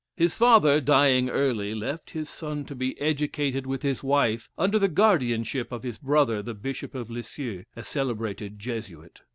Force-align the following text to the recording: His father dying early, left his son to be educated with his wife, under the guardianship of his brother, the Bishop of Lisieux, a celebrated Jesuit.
His 0.17 0.33
father 0.33 0.81
dying 0.81 1.29
early, 1.29 1.75
left 1.75 2.09
his 2.09 2.27
son 2.27 2.65
to 2.65 2.73
be 2.73 2.99
educated 2.99 3.67
with 3.67 3.83
his 3.83 4.01
wife, 4.01 4.49
under 4.57 4.79
the 4.79 4.87
guardianship 4.87 5.71
of 5.71 5.83
his 5.83 5.99
brother, 5.99 6.41
the 6.41 6.55
Bishop 6.55 6.95
of 6.95 7.11
Lisieux, 7.11 7.65
a 7.75 7.83
celebrated 7.83 8.57
Jesuit. 8.57 9.21